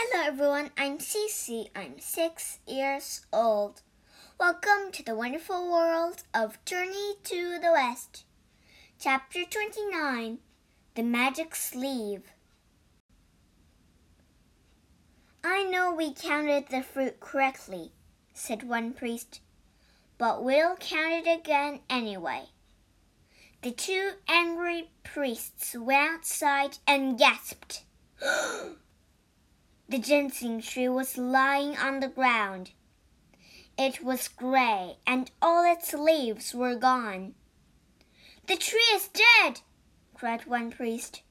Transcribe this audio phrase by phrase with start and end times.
[0.00, 1.70] Hello everyone, I'm Cece.
[1.74, 3.82] I'm six years old.
[4.38, 8.22] Welcome to the wonderful world of Journey to the West.
[9.00, 10.38] Chapter 29
[10.94, 12.22] The Magic Sleeve.
[15.42, 17.90] I know we counted the fruit correctly,
[18.32, 19.40] said one priest,
[20.16, 22.50] but we'll count it again anyway.
[23.62, 27.82] The two angry priests went outside and gasped.
[29.88, 32.72] The ginseng tree was lying on the ground.
[33.78, 37.34] It was gray, and all its leaves were gone.
[38.46, 39.60] The tree is dead,
[40.14, 41.22] cried one priest.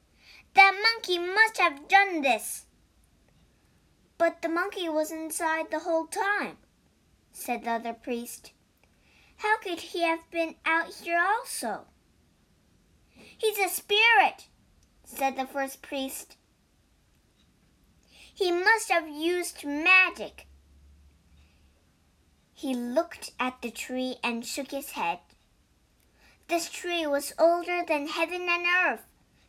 [0.54, 2.64] That monkey must have done this.
[4.16, 6.56] But the monkey was inside the whole time,
[7.30, 8.52] said the other priest.
[9.36, 11.84] How could he have been out here also?
[13.14, 14.48] He's a spirit,
[15.04, 16.37] said the first priest.
[18.38, 20.46] He must have used magic.
[22.54, 25.18] He looked at the tree and shook his head.
[26.46, 29.02] This tree was older than heaven and earth.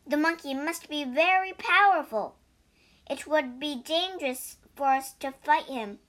[0.07, 2.37] The monkey must be very powerful.
[3.07, 5.99] It would be dangerous for us to fight him,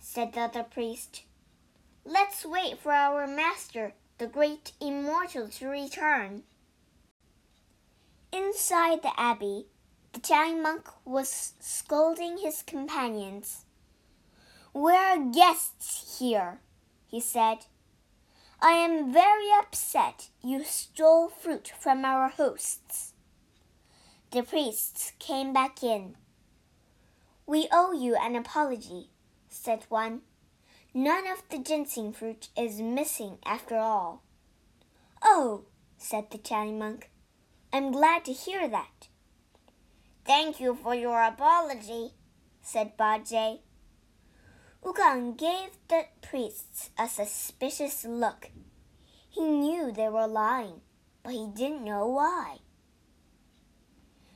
[0.00, 1.22] said the other priest.
[2.04, 6.42] Let's wait for our master the great immortal to return.
[8.32, 9.66] Inside the abbey,
[10.16, 13.66] the Tang monk was scolding his companions.
[14.72, 16.60] We're guests here,
[17.06, 17.66] he said.
[18.58, 23.12] I am very upset you stole fruit from our hosts.
[24.30, 26.14] The priests came back in.
[27.46, 29.10] We owe you an apology,
[29.50, 30.22] said one.
[30.94, 34.22] None of the ginseng fruit is missing after all.
[35.22, 35.66] Oh,
[35.98, 37.10] said the Chinese monk.
[37.70, 39.08] I'm glad to hear that.
[40.26, 42.10] Thank you for your apology,
[42.60, 43.60] said Bajie.
[44.82, 48.50] Wukong gave the priests a suspicious look.
[49.30, 50.80] He knew they were lying,
[51.22, 52.56] but he didn't know why.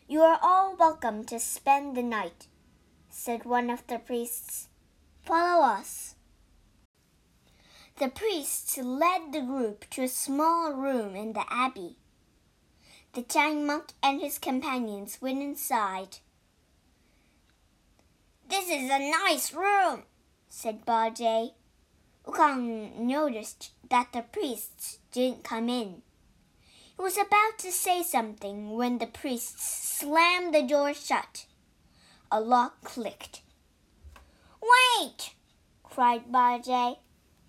[0.06, 2.46] You are all welcome to spend the night,
[3.08, 4.68] said one of the priests.
[5.24, 6.14] Follow us.
[7.98, 11.96] The priests led the group to a small room in the abbey.
[13.12, 16.18] The Tang monk and his companions went inside.
[18.48, 20.04] This is a nice room,
[20.48, 21.54] said Bajie.
[22.24, 26.02] Wukong noticed that the priests didn't come in.
[26.96, 31.46] He was about to say something when the priests slammed the door shut.
[32.30, 33.42] A lock clicked.
[34.62, 35.34] Wait!
[35.82, 36.98] cried Bajie.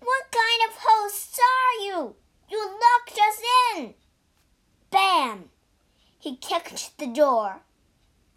[0.00, 2.16] What kind of hosts are you?
[2.50, 3.40] You locked us
[3.76, 3.94] in!
[6.22, 7.62] He kicked the door.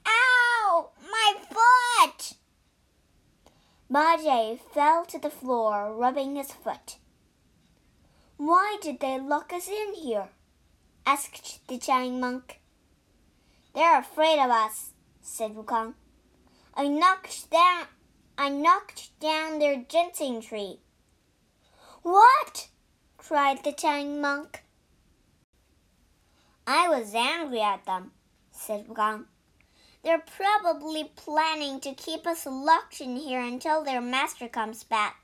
[0.07, 0.90] Ow!
[1.12, 2.34] My foot!
[3.91, 6.97] Bajie fell to the floor, rubbing his foot.
[8.38, 10.29] Why did they lock us in here?
[11.06, 12.59] asked the Chinese monk.
[13.75, 14.90] They're afraid of us,
[15.22, 15.94] said Wukong.
[16.73, 17.85] I knocked down
[18.35, 20.79] I knocked down their ginseng tree.
[22.02, 22.69] What?
[23.17, 24.65] cried the Tang monk.
[26.68, 28.12] I was angry at them,
[28.52, 29.26] said Wukong.
[30.03, 35.18] They're probably planning to keep us locked in here until their master comes back.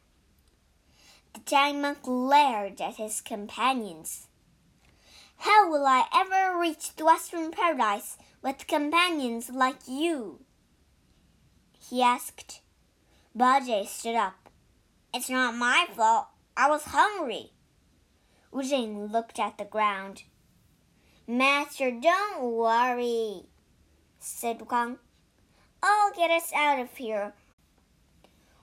[1.34, 4.28] The Tang monk glared at his companions.
[5.38, 10.42] How will I ever reach the Western Paradise with companions like you?
[11.80, 12.62] He asked.
[13.36, 14.50] Bajie stood up.
[15.14, 16.28] It's not my fault.
[16.56, 17.52] I was hungry.
[18.52, 20.24] Wu Jing looked at the ground.
[21.32, 23.44] Master, don't worry,
[24.20, 24.98] said Wukong.
[25.82, 27.32] I'll get us out of here.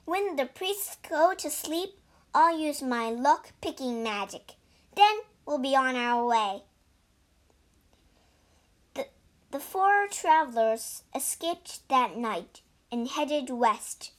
[0.05, 1.97] When the priests go to sleep,
[2.31, 4.51] I'll use my lock picking magic.
[4.95, 6.61] Then we'll be on our way.
[8.93, 9.07] The,
[9.49, 12.61] the four travelers escaped that night
[12.91, 14.11] and headed west.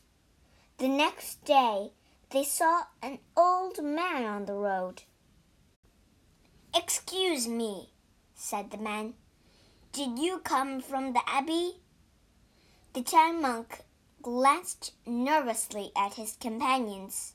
[0.79, 1.93] The next day,
[2.31, 5.05] they saw an old man on the road.
[6.75, 7.91] Excuse me,
[8.41, 9.13] said the man.
[9.93, 11.81] Did you come from the abbey?
[12.95, 13.83] The Chan monk
[14.23, 17.35] glanced nervously at his companions.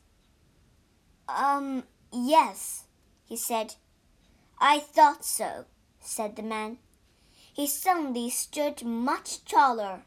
[1.30, 2.86] Um, yes,
[3.24, 3.75] he said.
[4.60, 5.66] I thought so,
[6.02, 6.78] said the man.
[7.54, 10.01] He suddenly stood much taller.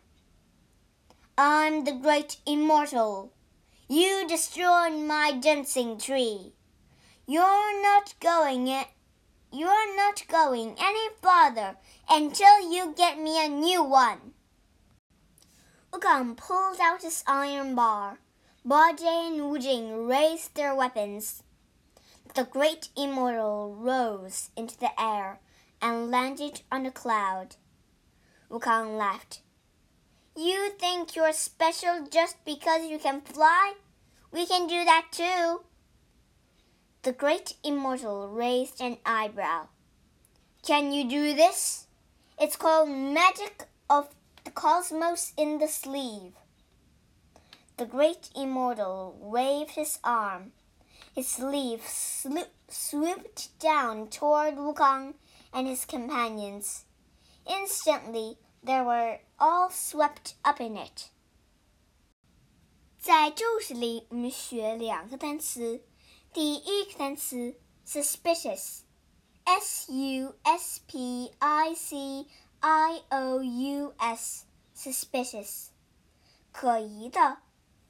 [1.39, 3.33] I'm the great immortal,
[3.89, 6.53] you destroyed my ginseng tree.
[7.27, 8.89] You're not going it.
[9.51, 11.77] You're not going any farther
[12.09, 14.35] until you get me a new one.
[15.91, 18.19] Wukong pulled out his iron bar.
[18.67, 21.43] Bajie and Wu Jing raised their weapons.
[22.35, 25.41] The great immortal rose into the air
[25.81, 27.57] and landed on a cloud.
[28.51, 29.41] Wukong laughed.
[30.37, 33.75] You think you're special just because you can fly?
[34.31, 35.63] We can do that too.
[37.08, 39.68] The great immortal raised an eyebrow.
[40.66, 41.88] Can you do this?
[42.40, 44.08] It's called magic of
[44.44, 46.34] the cosmos in the sleeve.
[47.78, 50.54] The great immortal waved his arm.
[51.14, 55.16] His sleeve swooped down toward Wukong
[55.54, 56.86] and his companions.
[57.46, 61.10] Instantly, they were all swept up in it.
[62.98, 65.84] 在这故事里，我们学两个单词。
[66.39, 72.27] 第一个单词 suspicious，s u s p i c
[72.61, 75.71] i o u s，suspicious，
[76.53, 77.39] 可疑的、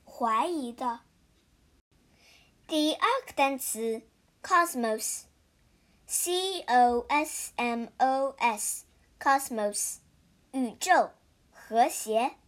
[0.06, 1.00] 怀疑的。
[2.66, 4.00] 第二个单词
[4.42, 9.98] cosmos，c o s m o s，cosmos。
[10.52, 11.10] 宇宙
[11.52, 12.38] 和谐。